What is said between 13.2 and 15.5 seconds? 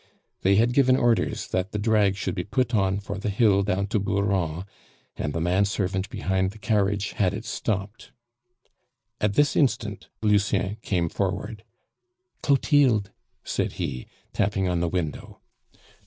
said he, tapping on the window.